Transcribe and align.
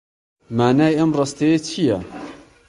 مانای 0.57 0.97
ئەم 0.97 1.11
ڕستەیە 1.19 1.59
چییە؟ 1.67 1.97